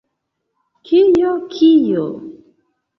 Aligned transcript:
Kio? 0.89 1.31
Kio? 1.55 2.05